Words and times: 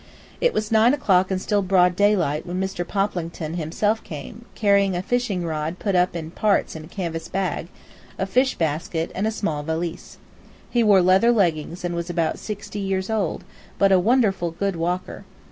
It 0.41 0.51
was 0.51 0.71
nine 0.71 0.95
o'clock 0.95 1.29
and 1.29 1.39
still 1.39 1.61
broad 1.61 1.95
daylight 1.95 2.43
when 2.43 2.59
Mr. 2.59 2.87
Poplington 2.87 3.53
himself 3.53 4.03
came, 4.03 4.45
carrying 4.55 4.95
a 4.95 5.03
fishing 5.03 5.45
rod 5.45 5.77
put 5.77 5.93
up 5.95 6.15
in 6.15 6.31
parts 6.31 6.75
in 6.75 6.83
a 6.85 6.87
canvas 6.87 7.27
bag, 7.27 7.67
a 8.17 8.25
fish 8.25 8.55
basket, 8.55 9.11
and 9.13 9.27
a 9.27 9.31
small 9.31 9.61
valise. 9.61 10.17
He 10.71 10.81
wore 10.83 11.03
leather 11.03 11.31
leggings 11.31 11.85
and 11.85 11.93
was 11.93 12.09
about 12.09 12.39
sixty 12.39 12.79
years 12.79 13.11
old, 13.11 13.43
but 13.77 13.91
a 13.91 13.99
wonderful 13.99 14.49
good 14.49 14.75
walker. 14.75 15.23